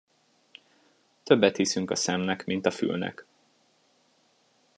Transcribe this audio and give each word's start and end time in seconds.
Többet 1.23 1.55
hiszünk 1.55 1.91
a 1.91 1.95
szemnek, 1.95 2.45
mint 2.45 2.65
a 2.65 2.71
fülnek. 2.71 3.25